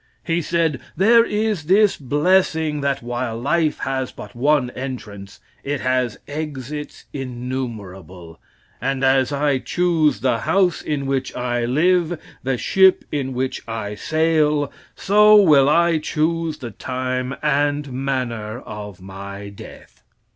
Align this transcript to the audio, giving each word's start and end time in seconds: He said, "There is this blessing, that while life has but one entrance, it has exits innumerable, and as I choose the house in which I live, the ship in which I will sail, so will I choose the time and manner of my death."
He 0.23 0.41
said, 0.41 0.79
"There 0.97 1.23
is 1.23 1.65
this 1.65 1.95
blessing, 1.95 2.81
that 2.81 3.03
while 3.03 3.39
life 3.39 3.77
has 3.81 4.11
but 4.11 4.33
one 4.35 4.71
entrance, 4.71 5.39
it 5.63 5.81
has 5.81 6.17
exits 6.27 7.05
innumerable, 7.13 8.39
and 8.81 9.03
as 9.05 9.31
I 9.31 9.59
choose 9.59 10.21
the 10.21 10.39
house 10.39 10.81
in 10.81 11.05
which 11.05 11.35
I 11.35 11.65
live, 11.65 12.19
the 12.41 12.57
ship 12.57 13.05
in 13.11 13.35
which 13.35 13.61
I 13.67 13.89
will 13.89 13.95
sail, 13.97 14.71
so 14.95 15.35
will 15.35 15.69
I 15.69 15.99
choose 15.99 16.57
the 16.57 16.71
time 16.71 17.35
and 17.43 17.93
manner 17.93 18.59
of 18.61 19.01
my 19.03 19.49
death." 19.49 20.01